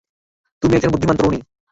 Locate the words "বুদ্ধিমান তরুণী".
0.91-1.39